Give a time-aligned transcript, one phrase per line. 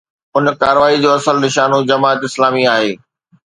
[0.37, 2.91] ان ڪارروائي جو اصل نشانو جماعت اسلامي آهي.